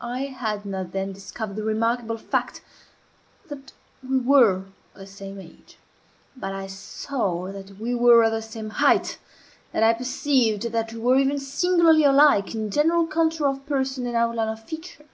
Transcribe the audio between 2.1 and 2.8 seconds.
fact